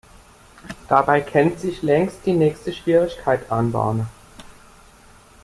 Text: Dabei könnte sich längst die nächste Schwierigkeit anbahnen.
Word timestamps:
Dabei 0.89 1.21
könnte 1.21 1.59
sich 1.59 1.83
längst 1.83 2.25
die 2.25 2.33
nächste 2.33 2.73
Schwierigkeit 2.73 3.51
anbahnen. 3.51 4.07